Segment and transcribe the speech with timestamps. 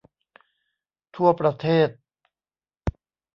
[1.15, 1.89] ทั่วประเทศ